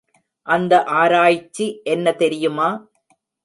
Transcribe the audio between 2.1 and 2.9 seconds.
தெரியுமா?